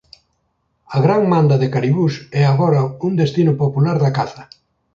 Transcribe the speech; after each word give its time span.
A 0.97 1.01
gran 1.05 1.23
manda 1.33 1.55
de 1.61 1.67
caribús 1.75 2.13
é 2.41 2.43
agora 2.47 2.81
un 3.07 3.13
destino 3.21 3.53
popular 3.61 3.97
da 4.03 4.13
caza. 4.17 4.43